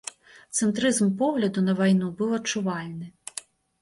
[0.59, 3.05] Цэнтрызм погляду на вайну быў адчувальны.